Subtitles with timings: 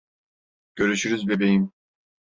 [0.75, 1.71] Görüşürüz bebeğim.